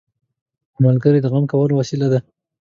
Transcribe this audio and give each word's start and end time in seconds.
ملګری 0.83 1.19
د 1.21 1.25
غم 1.33 1.43
کمولو 1.51 1.73
وسیله 1.81 2.07
ده 2.13 2.19